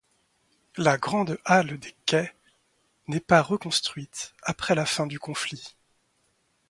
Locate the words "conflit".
5.19-5.75